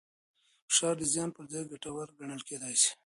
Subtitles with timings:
[0.69, 2.91] فشار د زیان پر ځای ګټور ګڼل کېدای شي.